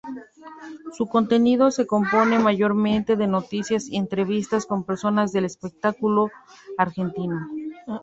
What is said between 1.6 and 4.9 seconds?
se compone mayormente de noticias y entrevistas con